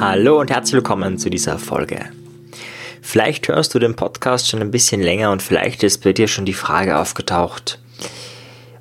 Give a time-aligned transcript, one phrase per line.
[0.00, 2.00] Hallo und herzlich willkommen zu dieser Folge.
[3.02, 6.44] Vielleicht hörst du den Podcast schon ein bisschen länger und vielleicht ist bei dir schon
[6.44, 7.80] die Frage aufgetaucht.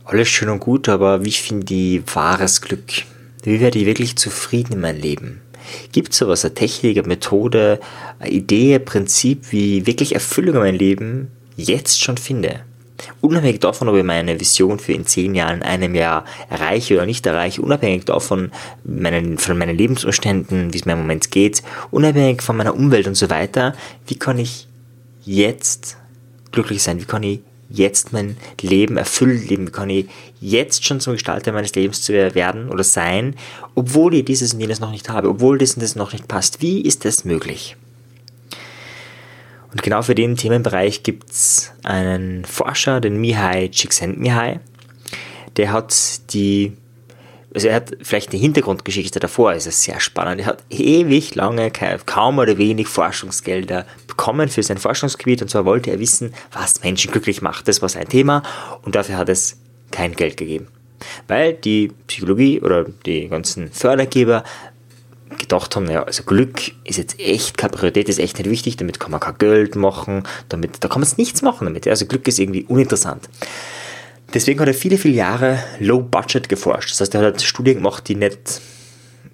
[0.05, 3.03] Alles schön und gut, aber wie finde ich wahres Glück?
[3.43, 5.41] Wie werde ich wirklich zufrieden in meinem Leben?
[5.91, 7.79] Gibt es sowas, eine Technik, eine Methode,
[8.19, 12.62] eine Idee, ein Prinzip, wie ich wirklich Erfüllung in meinem Leben jetzt schon finde?
[13.21, 17.26] Unabhängig davon, ob ich meine Vision für in zehn Jahren, einem Jahr erreiche oder nicht
[17.26, 18.52] erreiche, unabhängig davon,
[18.84, 23.16] meinen, von meinen Lebensumständen, wie es mir im Moment geht, unabhängig von meiner Umwelt und
[23.16, 23.76] so weiter,
[24.08, 24.68] wie kann ich
[25.26, 25.98] jetzt
[26.52, 26.99] glücklich sein?
[26.99, 29.68] Wie kann ich jetzt mein Leben erfüllt leben?
[29.68, 30.05] Wie kann ich
[30.40, 33.35] jetzt schon zum Gestalter meines Lebens zu werden oder sein,
[33.76, 36.62] obwohl ich dieses und jenes noch nicht habe, obwohl das und das noch nicht passt?
[36.62, 37.76] Wie ist das möglich?
[39.73, 44.59] Und genau für den Themenbereich gibt es einen Forscher, den Mihai Csikszentmihalyi.
[45.58, 46.73] Der hat die,
[47.54, 50.41] also er hat vielleicht eine Hintergrundgeschichte davor, ist es sehr spannend.
[50.41, 51.72] Er hat ewig lange
[52.05, 57.12] kaum oder wenig Forschungsgelder bekommen für sein Forschungsgebiet und zwar wollte er wissen, was Menschen
[57.12, 57.68] glücklich macht.
[57.68, 58.44] Das war sein Thema
[58.84, 59.57] und dafür hat es
[59.90, 60.68] kein Geld gegeben.
[61.27, 64.44] Weil die Psychologie oder die ganzen Fördergeber
[65.39, 68.99] gedacht haben, naja, also Glück ist jetzt echt keine Priorität, ist echt nicht wichtig, damit
[68.99, 71.87] kann man kein Geld machen, damit, da kann man nichts machen damit.
[71.87, 73.29] Also Glück ist irgendwie uninteressant.
[74.33, 76.91] Deswegen hat er viele, viele Jahre Low Budget geforscht.
[76.91, 78.61] Das heißt, er hat Studien gemacht, die nicht,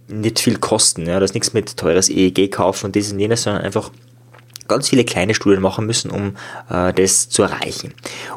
[0.08, 1.06] nicht viel kosten.
[1.06, 1.20] Ja.
[1.20, 3.92] Das ist nichts mit teures EEG kaufen und dieses und jenes, sondern einfach
[4.68, 6.36] ganz viele kleine Studien machen müssen, um
[6.70, 7.94] äh, das zu erreichen.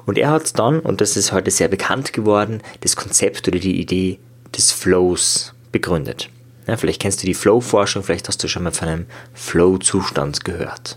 [0.07, 3.81] Und er hat dann, und das ist heute sehr bekannt geworden, das Konzept oder die
[3.81, 4.19] Idee
[4.57, 6.29] des Flows begründet.
[6.67, 10.97] Ja, vielleicht kennst du die Flow-Forschung, vielleicht hast du schon mal von einem Flow-Zustand gehört.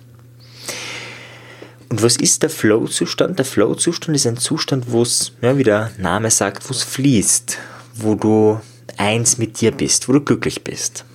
[1.89, 3.39] Und was ist der Flow-Zustand?
[3.39, 7.58] Der Flow-Zustand ist ein Zustand, wo es, ja, wie der Name sagt, wo es fließt,
[7.95, 8.59] wo du
[8.97, 11.05] eins mit dir bist, wo du glücklich bist.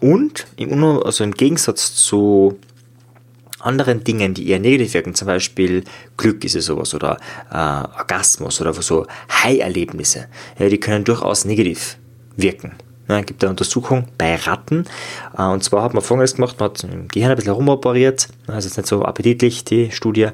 [0.00, 2.58] Und im, also im Gegensatz zu
[3.60, 5.84] anderen Dingen, die eher negativ wirken, zum Beispiel
[6.16, 7.18] Glück ist es sowas oder
[7.50, 9.06] äh, Orgasmus oder so
[9.42, 11.96] High-Erlebnisse, ja, die können durchaus negativ
[12.36, 12.72] wirken.
[13.08, 14.86] Ja, gibt eine Untersuchung bei Ratten.
[15.36, 18.66] Äh, und zwar hat man folgendes gemacht, man hat im Gehirn ein bisschen rumoperiert, also
[18.66, 20.28] ist nicht so appetitlich, die Studie.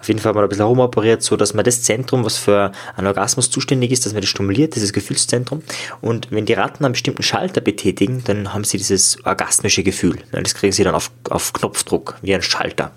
[0.00, 2.72] Auf jeden Fall hat man ein bisschen rumoperiert, so dass man das Zentrum, was für
[2.96, 5.62] einen Orgasmus zuständig ist, dass man das stimuliert, dieses Gefühlszentrum.
[6.00, 10.18] Und wenn die Ratten einen bestimmten Schalter betätigen, dann haben sie dieses orgasmische Gefühl.
[10.32, 12.90] Das kriegen sie dann auf, auf Knopfdruck, wie ein Schalter.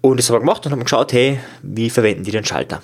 [0.00, 2.82] Und das haben wir gemacht und haben geschaut, hey, wie verwenden die den Schalter?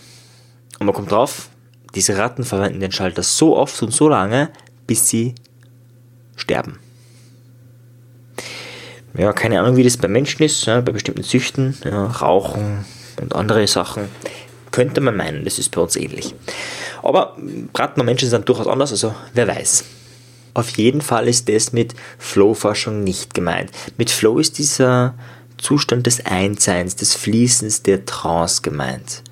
[0.79, 1.49] Und man kommt drauf,
[1.95, 4.51] diese Ratten verwenden den Schalter so oft und so lange,
[4.87, 5.35] bis sie
[6.37, 6.79] sterben.
[9.17, 12.85] Ja, keine Ahnung, wie das bei Menschen ist, ja, bei bestimmten Süchten, ja, Rauchen
[13.21, 14.09] und andere Sachen.
[14.73, 16.35] Könnte man meinen, das ist bei uns ähnlich.
[17.03, 17.37] Aber
[17.73, 19.85] Braten und Menschen sind durchaus anders, also wer weiß.
[20.55, 23.71] Auf jeden Fall ist das mit Flow-Forschung nicht gemeint.
[23.99, 25.15] Mit Flow ist dieser
[25.59, 29.23] Zustand des Einseins, des Fließens, der Trance gemeint.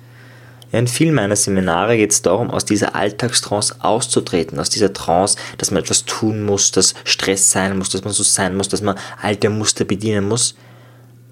[0.73, 5.37] Ja, in vielen meiner Seminare geht es darum, aus dieser Alltagstrance auszutreten, aus dieser Trance,
[5.59, 8.81] dass man etwas tun muss, dass Stress sein muss, dass man so sein muss, dass
[8.81, 10.55] man alte Muster bedienen muss.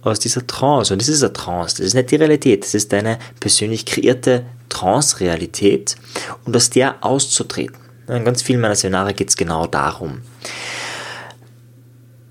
[0.03, 2.93] Aus dieser Trance, und das ist eine Trance, das ist nicht die Realität, das ist
[2.93, 5.95] deine persönlich kreierte Trance-Realität
[6.45, 7.77] und aus der auszutreten.
[8.07, 10.21] In ganz vielen meiner Seminare geht es genau darum.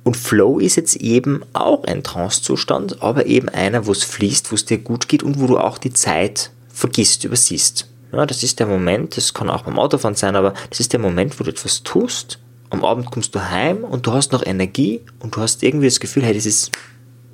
[0.05, 4.55] Und Flow ist jetzt eben auch ein Trance-Zustand, aber eben einer, wo es fließt, wo
[4.55, 6.51] es dir gut geht und wo du auch die Zeit
[6.81, 7.87] vergisst, übersiehst.
[8.13, 11.01] Ja, das ist der Moment, das kann auch beim Autofahren sein, aber das ist der
[11.01, 12.39] Moment, wo du etwas tust.
[12.71, 16.01] Am Abend kommst du heim und du hast noch Energie und du hast irgendwie das
[16.01, 16.71] Gefühl, hey, das ist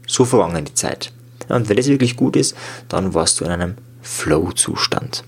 [0.06, 1.12] so vergangen die Zeit.
[1.48, 2.56] Ja, und wenn das wirklich gut ist,
[2.88, 5.24] dann warst du in einem Flow-Zustand.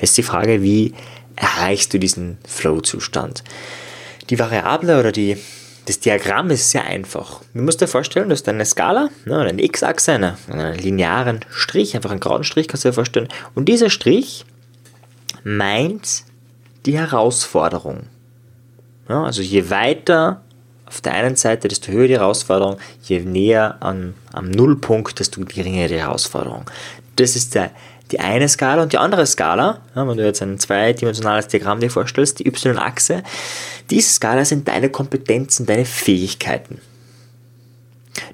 [0.00, 0.94] Jetzt die Frage, wie
[1.36, 3.42] erreichst du diesen Flow-Zustand?
[4.30, 5.38] Die Variable oder die
[5.88, 7.40] das Diagramm ist sehr einfach.
[7.54, 11.96] Du musst dir vorstellen, du hast eine Skala, ne, eine X-Achse, eine, einen linearen Strich,
[11.96, 13.28] einfach einen geraden Strich kannst du dir vorstellen.
[13.54, 14.44] Und dieser Strich
[15.44, 16.24] meint
[16.84, 18.02] die Herausforderung.
[19.08, 20.42] Ja, also je weiter
[20.84, 25.88] auf der einen Seite, desto höher die Herausforderung, je näher an, am Nullpunkt, desto geringer
[25.88, 26.70] die Herausforderung.
[27.16, 27.70] Das ist der
[28.10, 31.90] die eine Skala und die andere Skala, ja, wenn du jetzt ein zweidimensionales Diagramm dir
[31.90, 33.22] vorstellst, die Y-Achse,
[33.90, 36.80] diese Skala sind deine Kompetenzen, deine Fähigkeiten.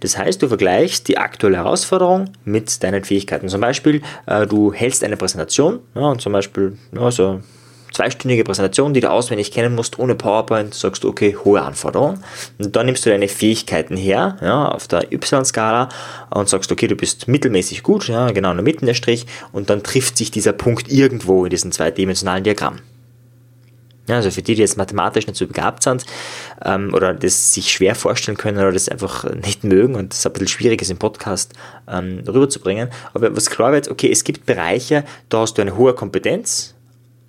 [0.00, 3.48] Das heißt, du vergleichst die aktuelle Herausforderung mit deinen Fähigkeiten.
[3.48, 7.40] Zum Beispiel, äh, du hältst eine Präsentation ja, und zum Beispiel ja, so
[7.94, 12.22] zweistündige Präsentation, die du auswendig kennen musst, ohne PowerPoint, sagst du, okay, hohe Anforderungen.
[12.58, 15.88] Und dann nimmst du deine Fähigkeiten her, ja, auf der Y-Skala
[16.30, 19.70] und sagst, okay, du bist mittelmäßig gut, ja, genau in der Mitte der Strich, und
[19.70, 22.80] dann trifft sich dieser Punkt irgendwo in diesem zweidimensionalen Diagramm.
[24.06, 26.04] Ja, also für die, die jetzt mathematisch nicht so begabt sind
[26.62, 30.32] ähm, oder das sich schwer vorstellen können oder das einfach nicht mögen und das ein
[30.34, 31.54] bisschen schwierig ist im Podcast
[31.88, 32.90] ähm, rüberzubringen.
[33.14, 36.73] Aber was klar wird, okay, es gibt Bereiche, da hast du eine hohe Kompetenz,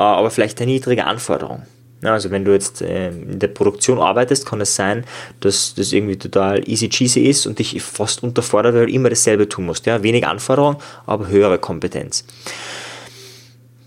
[0.03, 1.63] aber vielleicht eine niedrige Anforderung.
[2.01, 5.05] Also wenn du jetzt äh, in der Produktion arbeitest, kann es sein,
[5.39, 9.49] dass das irgendwie total easy cheesy ist und dich fast unterfordert, weil du immer dasselbe
[9.49, 9.85] tun musst.
[9.85, 10.03] Ja?
[10.03, 12.25] Wenig Anforderung, aber höhere Kompetenz.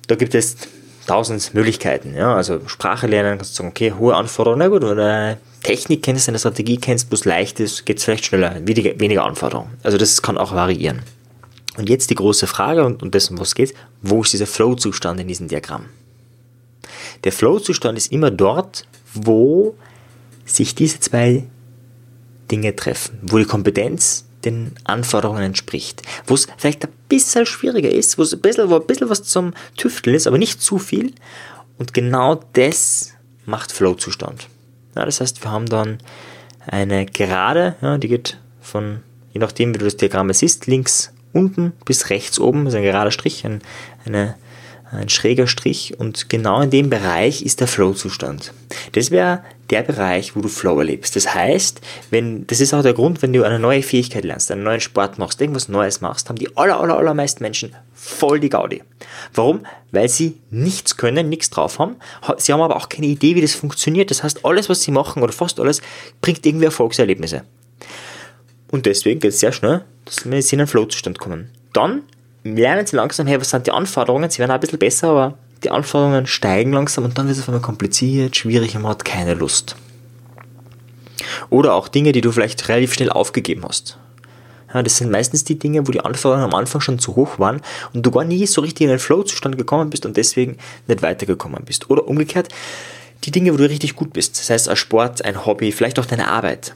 [0.07, 0.57] Da gibt es
[1.07, 2.15] tausend Möglichkeiten.
[2.17, 2.35] Ja?
[2.35, 6.39] Also Sprache lernen, kannst du sagen, okay, hohe Anforderungen, na gut, oder Technik kennst, eine
[6.39, 9.77] Strategie kennst, bloß leicht ist, geht es vielleicht schneller, weniger, weniger Anforderungen.
[9.83, 11.03] Also das kann auch variieren.
[11.79, 13.73] Und jetzt die große Frage und, und dessen, was geht,
[14.03, 15.87] wo ist dieser Flow-Zustand in diesem Diagramm?
[17.23, 18.85] Der Flow-Zustand ist immer dort,
[19.15, 19.77] wo
[20.45, 21.47] sich diese zwei
[22.51, 26.03] Dinge treffen, wo die Kompetenz den Anforderungen entspricht.
[26.27, 29.23] Wo es vielleicht ein bisschen schwieriger ist, wo es ein bisschen, wo ein bisschen was
[29.23, 31.15] zum Tüfteln ist, aber nicht zu viel.
[31.79, 33.13] Und genau das
[33.47, 34.49] macht Flow-Zustand.
[34.97, 35.99] Ja, das heißt, wir haben dann
[36.67, 39.01] eine Gerade, ja, die geht von,
[39.33, 42.85] je nachdem wie du das Diagramm siehst, links unten bis rechts oben, das ist ein
[42.85, 43.61] gerader Strich, ein,
[44.05, 44.35] eine
[44.91, 48.53] ein schräger Strich und genau in dem Bereich ist der Flow-Zustand.
[48.93, 51.15] Das wäre der Bereich, wo du Flow erlebst.
[51.15, 54.63] Das heißt, wenn, das ist auch der Grund, wenn du eine neue Fähigkeit lernst, einen
[54.63, 58.83] neuen Sport machst, irgendwas Neues machst, haben die aller, aller, allermeisten Menschen voll die Gaudi.
[59.35, 59.67] Warum?
[59.91, 61.97] Weil sie nichts können, nichts drauf haben.
[62.39, 64.11] Sie haben aber auch keine Idee, wie das funktioniert.
[64.11, 65.83] Das heißt, alles, was sie machen oder fast alles,
[66.23, 67.43] bringt irgendwie Erfolgserlebnisse.
[68.71, 71.51] Und deswegen geht es sehr schnell, dass sie in einen Flow-Zustand kommen.
[71.73, 72.03] Dann
[72.45, 74.31] lernen sie langsam, hey, was sind die Anforderungen?
[74.31, 77.43] Sie werden auch ein bisschen besser, aber die Anforderungen steigen langsam und dann wird es
[77.43, 79.77] auf einmal kompliziert, schwierig und man hat keine Lust.
[81.51, 83.99] Oder auch Dinge, die du vielleicht relativ schnell aufgegeben hast.
[84.73, 87.63] Ja, das sind meistens die Dinge, wo die Anforderungen am Anfang schon zu hoch waren
[87.95, 91.65] und du gar nie so richtig in den Flow-Zustand gekommen bist und deswegen nicht weitergekommen
[91.65, 91.89] bist.
[91.91, 92.49] Oder umgekehrt,
[93.25, 94.39] die Dinge, wo du richtig gut bist.
[94.39, 96.75] Das heißt, ein Sport, ein Hobby, vielleicht auch deine Arbeit.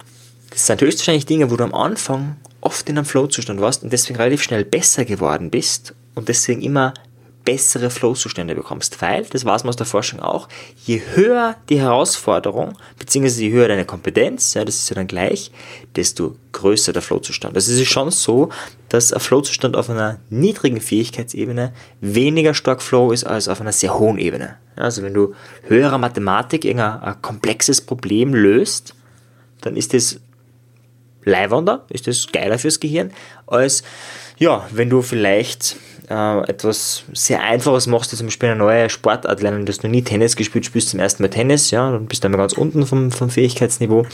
[0.52, 4.16] Das sind höchstwahrscheinlich Dinge, wo du am Anfang oft in einem Flow-Zustand warst und deswegen
[4.16, 6.94] relativ schnell besser geworden bist und deswegen immer
[7.44, 9.02] bessere Flow-Zustände bekommst.
[9.02, 10.48] Weil, das weiß man aus der Forschung auch,
[10.84, 15.50] je höher die Herausforderung, beziehungsweise je höher deine Kompetenz, ja, das ist ja dann gleich,
[15.96, 17.56] desto größer der Flow-Zustand.
[17.56, 18.50] Das ist schon so,
[18.88, 23.98] dass ein Flow-Zustand auf einer niedrigen Fähigkeitsebene weniger stark Flow ist als auf einer sehr
[23.98, 24.56] hohen Ebene.
[24.76, 25.34] Also wenn du
[25.66, 28.94] höherer Mathematik irgendein komplexes Problem löst,
[29.62, 30.20] dann ist das
[31.24, 33.12] leiwender, ist das geiler fürs Gehirn,
[33.46, 33.82] als
[34.38, 35.76] ja, wenn du vielleicht
[36.08, 40.02] äh, etwas sehr Einfaches machst, zum Beispiel eine neue Sportart lernen, du hast noch nie
[40.02, 43.10] Tennis gespielt, spielst zum ersten Mal Tennis, ja, dann bist du einmal ganz unten vom,
[43.12, 44.06] vom Fähigkeitsniveau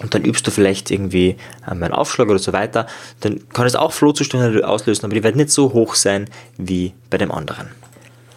[0.00, 2.86] und dann übst du vielleicht irgendwie einen Aufschlag oder so weiter,
[3.20, 7.18] dann kann es auch Flohzustände auslösen, aber die werden nicht so hoch sein wie bei
[7.18, 7.68] dem anderen.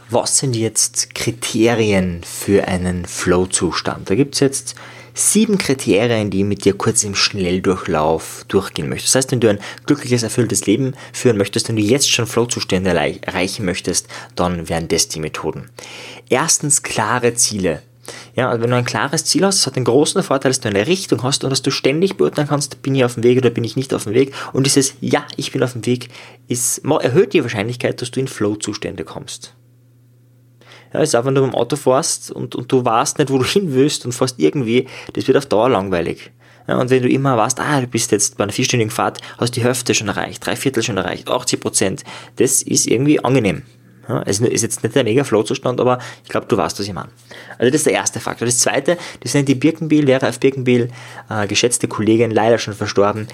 [0.10, 4.10] Was sind jetzt Kriterien für einen Flow-Zustand?
[4.10, 4.76] Da gibt es jetzt
[5.18, 9.16] sieben Kriterien, die mit dir kurz im Schnelldurchlauf durchgehen möchtest.
[9.16, 12.92] Das heißt, wenn du ein glückliches, erfülltes Leben führen möchtest, wenn du jetzt schon Flow-Zustände
[12.92, 15.70] erreichen möchtest, dann wären das die Methoden.
[16.30, 17.82] Erstens klare Ziele.
[18.36, 20.70] Ja, also wenn du ein klares Ziel hast, das hat den großen Vorteil, dass du
[20.70, 23.50] eine Richtung hast und dass du ständig beurteilen kannst, bin ich auf dem Weg oder
[23.50, 24.34] bin ich nicht auf dem Weg.
[24.54, 26.10] Und dieses Ja, ich bin auf dem Weg,
[26.48, 29.54] ist, erhöht die Wahrscheinlichkeit, dass du in Flow-Zustände kommst.
[30.94, 33.44] Ja, ist auch, wenn du beim Auto fährst und, und du weißt nicht, wo du
[33.44, 36.32] hin willst und fährst irgendwie, das wird auf Dauer langweilig.
[36.68, 39.56] Ja, und wenn du immer weißt, ah, du bist jetzt bei einer vierstündigen Fahrt, hast
[39.56, 42.04] die Hälfte schon erreicht, drei Viertel schon erreicht, 80 Prozent,
[42.36, 43.64] das ist irgendwie angenehm.
[44.08, 46.94] Ja, es ist jetzt nicht der mega Flow-Zustand, aber ich glaube, du weißt, was ich
[46.94, 47.10] meine.
[47.58, 48.46] Also das ist der erste Faktor.
[48.46, 50.90] Das zweite, das sind die Birkenbiel, Lehrer auf Birkenbiel,
[51.30, 53.28] äh, geschätzte Kollegin, leider schon verstorben,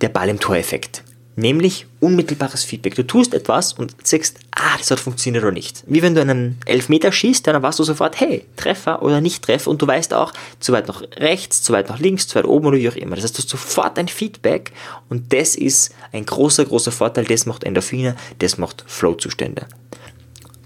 [0.00, 1.02] der Ball im Tor-Effekt.
[1.38, 2.94] Nämlich unmittelbares Feedback.
[2.94, 5.84] Du tust etwas und sagst, ah, das hat funktioniert oder nicht.
[5.86, 9.70] Wie wenn du einen Elfmeter schießt, dann weißt du sofort, hey, Treffer oder nicht Treffer
[9.70, 12.66] und du weißt auch, zu weit nach rechts, zu weit nach links, zu weit oben
[12.68, 13.16] oder wie auch immer.
[13.16, 14.72] Das heißt, du hast sofort ein Feedback
[15.10, 17.24] und das ist ein großer, großer Vorteil.
[17.24, 19.66] Das macht Endorphine, das macht Flow-Zustände.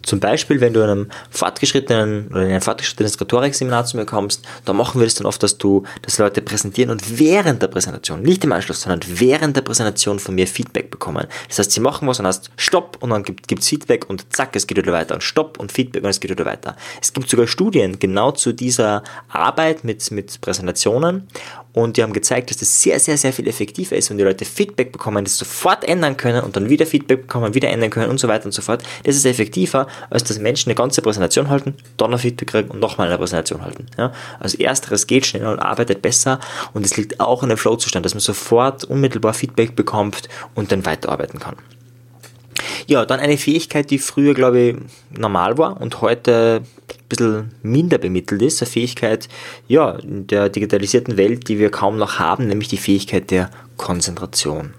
[0.02, 4.44] Zum Beispiel, wenn du in einem fortgeschrittenen oder in ein fortgeschrittenes Rhetorikseminar zu mir kommst,
[4.64, 8.22] da machen wir das dann oft, dass du, dass Leute präsentieren und während der Präsentation,
[8.22, 11.26] nicht im Anschluss, sondern während der Präsentation von mir Feedback bekommen.
[11.48, 14.56] Das heißt, sie machen was und hast Stopp und dann gibt es Feedback und zack,
[14.56, 16.76] es geht wieder weiter und Stopp und Feedback und es geht wieder weiter.
[17.00, 21.28] Es gibt sogar Studien genau zu dieser Arbeit mit, mit Präsentationen
[21.72, 24.44] und die haben gezeigt, dass das sehr, sehr, sehr viel effektiver ist, wenn die Leute
[24.44, 28.18] Feedback bekommen, das sofort ändern können und dann wieder Feedback bekommen, wieder ändern können und
[28.18, 28.82] so weiter und so fort.
[29.04, 32.80] Das ist effektiver, als dass Menschen eine ganze Präsentation halten, dann ein Feedback kriegen und
[32.80, 33.86] nochmal eine Präsentation halten.
[33.96, 34.12] Ja?
[34.38, 36.40] Also ersteres geht schneller und arbeitet besser
[36.72, 40.84] und es liegt auch in dem Flow-Zustand, dass man sofort unmittelbar Feedback bekommt und dann
[40.86, 41.56] weiterarbeiten kann.
[42.90, 44.76] Ja, dann eine Fähigkeit, die früher, glaube ich,
[45.16, 48.60] normal war und heute ein bisschen minder bemittelt ist.
[48.60, 49.28] Eine Fähigkeit,
[49.68, 54.74] ja, in der digitalisierten Welt, die wir kaum noch haben, nämlich die Fähigkeit der Konzentration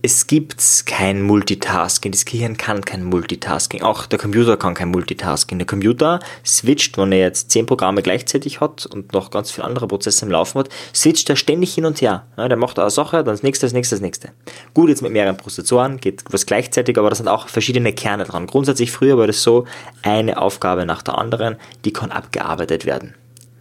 [0.00, 2.12] es gibt kein Multitasking.
[2.12, 3.82] Das Gehirn kann kein Multitasking.
[3.82, 5.58] Auch der Computer kann kein Multitasking.
[5.58, 9.88] Der Computer switcht, wenn er jetzt zehn Programme gleichzeitig hat und noch ganz viele andere
[9.88, 12.26] Prozesse im Laufen hat, switcht er ständig hin und her.
[12.36, 14.30] Ja, der macht eine Sache, dann das nächste, das nächste, das nächste.
[14.72, 18.46] Gut, jetzt mit mehreren Prozessoren geht was gleichzeitig, aber da sind auch verschiedene Kerne dran.
[18.46, 19.64] Grundsätzlich früher war das so,
[20.02, 23.14] eine Aufgabe nach der anderen, die kann abgearbeitet werden.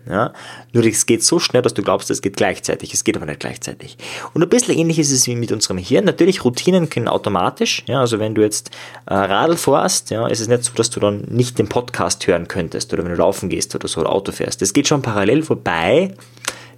[0.10, 0.34] Ja?
[0.74, 2.94] Nur es geht so schnell, dass du glaubst, es geht gleichzeitig.
[2.94, 3.98] Es geht aber nicht gleichzeitig.
[4.34, 6.06] Und ein bisschen ähnlich ist es wie mit unserem Hirn.
[6.06, 7.84] Natürlich, Routinen können automatisch.
[7.88, 8.00] Ja?
[8.00, 8.72] Also wenn du jetzt
[9.06, 12.48] äh, Radl fährst, ja, ist es nicht so, dass du dann nicht den Podcast hören
[12.48, 14.62] könntest oder wenn du laufen gehst oder so oder Auto fährst.
[14.62, 16.14] Das geht schon parallel, wobei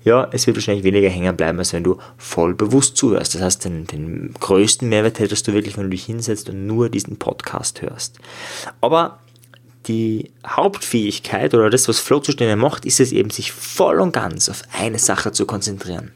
[0.04, 3.36] ja, es wird wahrscheinlich weniger hängen bleiben, als wenn du voll bewusst zuhörst.
[3.36, 6.90] Das heißt, den, den größten Mehrwert hättest du wirklich, wenn du dich hinsetzt und nur
[6.90, 8.18] diesen Podcast hörst.
[8.82, 9.20] Aber
[9.88, 14.64] die Hauptfähigkeit oder das, was Flow-Zustände macht, ist es eben, sich voll und ganz auf
[14.78, 16.12] eine Sache zu konzentrieren.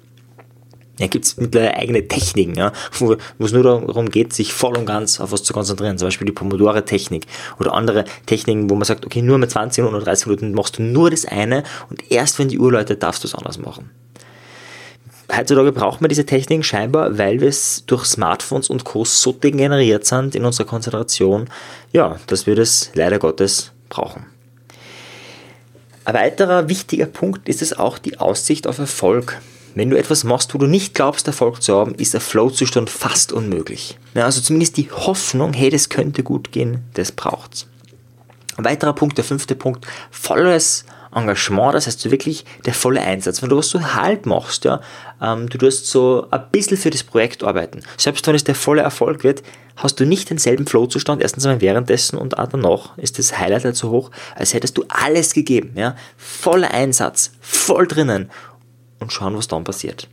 [1.00, 4.77] Da gibt es mittlerweile eigene Techniken, ja, wo, wo es nur darum geht, sich voll
[4.77, 5.98] und ganz auf was zu konzentrieren.
[5.98, 7.25] Zum Beispiel die Pomodore-Technik
[7.60, 10.77] oder andere Techniken, wo man sagt, okay, nur mit 20 Minuten oder 30 Minuten machst
[10.77, 13.89] du nur das eine und erst wenn die Uhr läutet, darfst du es anders machen.
[15.32, 19.06] Heutzutage braucht man diese Techniken scheinbar, weil wir es durch Smartphones und Co.
[19.06, 21.50] so degeneriert sind in unserer Konzentration,
[21.92, 24.25] ja, dass wir das leider Gottes brauchen.
[26.06, 29.42] Ein weiterer wichtiger Punkt ist es auch die Aussicht auf Erfolg.
[29.74, 33.32] Wenn du etwas machst, wo du nicht glaubst, Erfolg zu haben, ist der Flow-Zustand fast
[33.32, 33.98] unmöglich.
[34.13, 37.68] Ja, also zumindest die Hoffnung, hey, das könnte gut gehen, das braucht's.
[38.58, 43.41] Ein weiterer Punkt, der fünfte Punkt, volles Engagement, das heißt so wirklich der volle Einsatz.
[43.41, 44.82] Wenn du was so halb machst, ja,
[45.22, 47.82] ähm, du tust so ein bisschen für das Projekt arbeiten.
[47.98, 49.43] Selbst wenn es der volle Erfolg wird,
[49.75, 53.75] hast du nicht denselben Flow-Zustand, erstens einmal währenddessen und auch danach ist das Highlight halt
[53.75, 58.29] so hoch, als hättest du alles gegeben, ja, voller Einsatz, voll drinnen
[59.00, 60.08] und schauen, was dann passiert.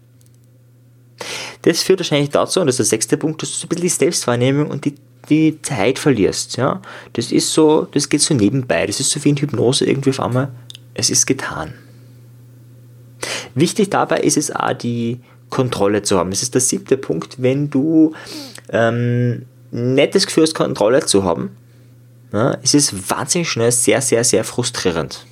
[1.62, 3.82] Das führt wahrscheinlich dazu, und das ist der sechste Punkt, dass du so ein bisschen
[3.82, 4.94] die Selbstwahrnehmung und die,
[5.28, 6.56] die Zeit verlierst.
[6.56, 6.80] Ja?
[7.12, 8.86] Das ist so, das geht so nebenbei.
[8.86, 10.50] Das ist so wie in Hypnose irgendwie auf einmal
[11.00, 11.74] es ist getan.
[13.54, 16.30] Wichtig dabei ist es auch, die Kontrolle zu haben.
[16.30, 18.14] Das ist der siebte Punkt, wenn du
[18.70, 21.56] ähm, das Gefühl hast, Kontrolle zu haben,
[22.32, 25.26] ja, es ist wahnsinnig schnell sehr, sehr, sehr frustrierend.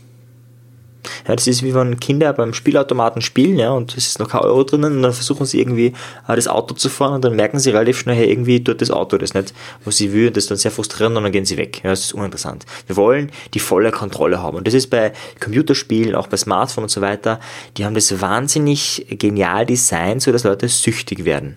[1.26, 4.42] Ja, das ist wie wenn Kinder beim Spielautomaten spielen, ja, und es ist noch kein
[4.42, 5.92] Euro drinnen und dann versuchen sie irgendwie
[6.28, 8.90] äh, das Auto zu fahren und dann merken sie relativ schnell, hey, irgendwie tut das
[8.90, 11.44] Auto das nicht, was sie will, und das ist dann sehr frustrierend und dann gehen
[11.44, 11.80] sie weg.
[11.84, 12.64] Ja, das ist uninteressant.
[12.86, 14.56] Wir wollen die volle Kontrolle haben.
[14.56, 17.40] Und das ist bei Computerspielen, auch bei Smartphones und so weiter,
[17.76, 21.56] die haben das wahnsinnig genial designt, so dass Leute süchtig werden.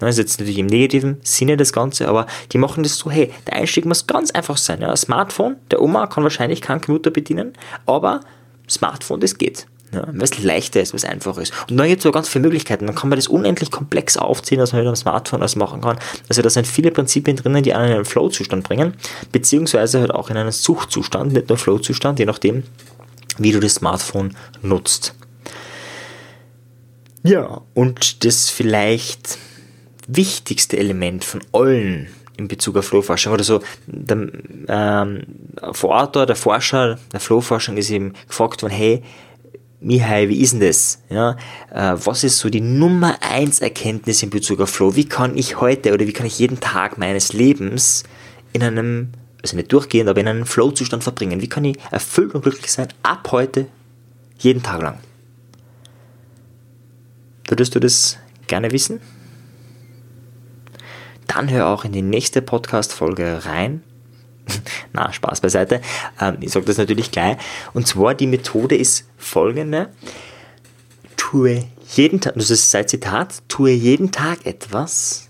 [0.00, 3.30] Das ist jetzt natürlich im negativen Sinne das Ganze, aber die machen das so, hey,
[3.46, 4.80] der Einstieg muss ganz einfach sein.
[4.80, 7.52] Ja, Smartphone, der Oma kann wahrscheinlich keinen Computer bedienen,
[7.84, 8.20] aber
[8.70, 9.66] Smartphone, das geht.
[9.92, 11.52] Ja, weil leichter ist, weil es einfach ist.
[11.68, 12.86] Und dann gibt es so ganz viele Möglichkeiten.
[12.86, 15.98] Dann kann man das unendlich komplex aufziehen, was man mit einem Smartphone alles machen kann.
[16.28, 18.94] Also da sind viele Prinzipien drinnen, die einen in einen Flow-Zustand bringen,
[19.32, 22.62] beziehungsweise halt auch in einen Suchtzustand, nicht nur Flow-Zustand, je nachdem,
[23.38, 25.14] wie du das Smartphone nutzt.
[27.24, 29.38] Ja, und das vielleicht
[30.06, 32.08] wichtigste Element von allen
[32.40, 33.60] in Bezug auf Flowforschung oder so.
[33.86, 34.28] Der,
[34.68, 35.22] ähm,
[35.72, 39.02] vor Ort der Forscher der Flowforschung ist eben gefragt worden, hey,
[39.80, 41.00] Mihai, wie ist denn das?
[41.08, 41.36] Ja,
[41.72, 44.94] äh, was ist so die Nummer 1 Erkenntnis in Bezug auf Flow?
[44.94, 48.02] Wie kann ich heute oder wie kann ich jeden Tag meines Lebens
[48.52, 49.08] in einem,
[49.42, 51.40] also nicht durchgehend, aber in einem Flow-Zustand verbringen?
[51.40, 53.68] Wie kann ich erfüllt und glücklich sein ab heute,
[54.38, 54.98] jeden Tag lang?
[57.48, 59.00] Würdest du das gerne wissen?
[61.30, 63.82] Dann hör auch in die nächste Podcast-Folge rein.
[64.92, 65.80] Na, Spaß beiseite.
[66.20, 67.36] Ähm, ich sage das natürlich gleich.
[67.72, 69.90] Und zwar die Methode ist folgende.
[71.16, 75.28] Tue jeden Tag, das ist sein Zitat, tue jeden Tag etwas,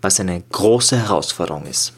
[0.00, 1.92] was eine große Herausforderung ist.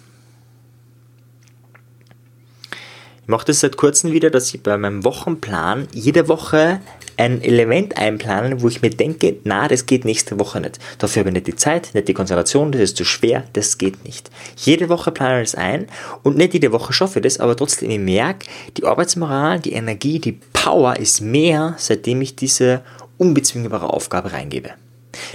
[3.22, 6.80] Ich mache das seit kurzem wieder, dass ich bei meinem Wochenplan jede Woche
[7.18, 10.78] ein Element einplanen, wo ich mir denke, na, das geht nächste Woche nicht.
[10.98, 14.04] Dafür habe ich nicht die Zeit, nicht die Konzentration, das ist zu schwer, das geht
[14.04, 14.30] nicht.
[14.56, 15.86] Jede Woche plane ich das ein
[16.22, 18.46] und nicht jede Woche schaffe ich das, aber trotzdem, ich merke,
[18.76, 22.82] die Arbeitsmoral, die Energie, die Power ist mehr, seitdem ich diese
[23.18, 24.70] unbezwingbare Aufgabe reingebe.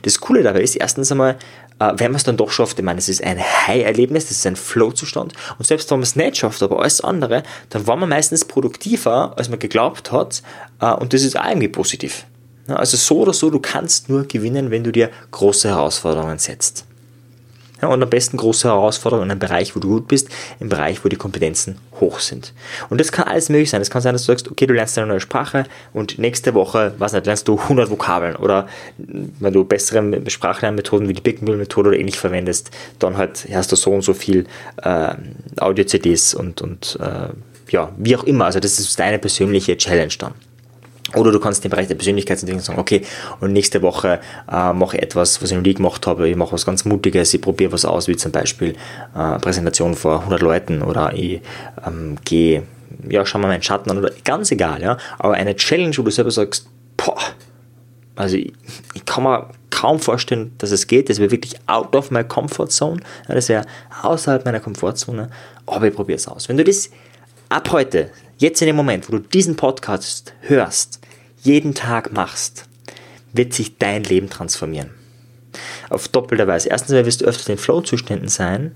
[0.03, 1.37] Das Coole dabei ist erstens einmal,
[1.79, 4.47] äh, wenn man es dann doch schafft, ich meine, es ist ein High-Erlebnis, das ist
[4.47, 8.09] ein Flow-Zustand und selbst wenn man es nicht schafft, aber alles andere, dann war man
[8.09, 10.43] meistens produktiver, als man geglaubt hat
[10.79, 12.25] äh, und das ist auch irgendwie positiv.
[12.67, 16.85] Also so oder so, du kannst nur gewinnen, wenn du dir große Herausforderungen setzt.
[17.83, 20.29] Ja, und am besten große Herausforderungen in einem Bereich, wo du gut bist,
[20.61, 22.53] im Bereich, wo die Kompetenzen hoch sind.
[22.89, 23.81] Und das kann alles möglich sein.
[23.81, 26.93] Es kann sein, dass du sagst, okay, du lernst eine neue Sprache und nächste Woche,
[26.97, 31.99] was nicht, lernst du 100 Vokabeln oder wenn du bessere Sprachlernmethoden wie die Bickenbüll-Methode oder
[31.99, 34.45] ähnlich verwendest, dann halt hast du so und so viel
[34.81, 35.15] äh,
[35.59, 37.33] Audio-CDs und, und äh,
[37.69, 38.45] ja, wie auch immer.
[38.45, 40.35] Also das ist deine persönliche Challenge dann.
[41.15, 43.03] Oder du kannst im Bereich der Persönlichkeitsentwicklung sagen, okay,
[43.39, 44.19] und nächste Woche
[44.51, 46.27] äh, mache ich etwas, was ich noch nie gemacht habe.
[46.29, 48.75] Ich mache was ganz Mutiges, ich probiere was aus, wie zum Beispiel
[49.15, 51.41] äh, Präsentation vor 100 Leuten oder ich
[51.85, 52.63] ähm, gehe,
[53.09, 54.97] ja, schau mal meinen Schatten an oder ganz egal, ja.
[55.19, 56.67] Aber eine Challenge, wo du selber sagst,
[56.97, 57.17] boah,
[58.15, 58.53] also ich,
[58.93, 61.09] ich kann mir kaum vorstellen, dass es geht.
[61.09, 63.01] Das wäre wirklich out of my comfort zone.
[63.27, 63.65] Ja, das wäre
[64.03, 65.29] außerhalb meiner Komfortzone.
[65.65, 66.47] Aber ich probiere es aus.
[66.47, 66.89] Wenn du das
[67.49, 70.99] ab heute, jetzt in dem Moment, wo du diesen Podcast hörst,
[71.43, 72.65] jeden Tag machst,
[73.33, 74.91] wird sich dein Leben transformieren.
[75.89, 76.69] Auf doppelter Weise.
[76.69, 78.71] Erstens wirst du öfter in Flow-Zuständen sein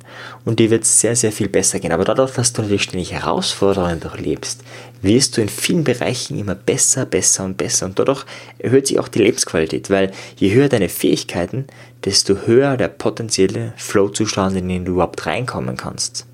[0.45, 1.91] und dir wird es sehr, sehr viel besser gehen.
[1.91, 4.61] Aber dadurch, dass du natürlich ständig Herausforderungen durchlebst,
[5.01, 7.87] wirst du in vielen Bereichen immer besser, besser und besser.
[7.87, 8.25] Und dadurch
[8.59, 11.65] erhöht sich auch die Lebensqualität, weil je höher deine Fähigkeiten,
[12.05, 16.27] desto höher der potenzielle Flow-Zustand, in den du überhaupt reinkommen kannst.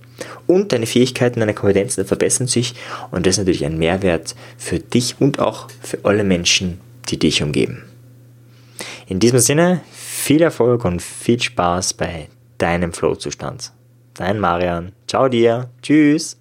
[0.48, 2.76] Und deine Fähigkeiten, deine Kompetenzen verbessern sich
[3.12, 6.80] und das ist natürlich ein Mehrwert für dich und auch für alle Menschen,
[7.10, 7.84] die dich umgeben.
[9.08, 13.72] In diesem Sinne, viel Erfolg und viel Spaß bei deinem Flow-Zustand.
[14.14, 14.94] Dein Marian.
[15.08, 15.70] Ciao dir.
[15.82, 16.38] Tschüss.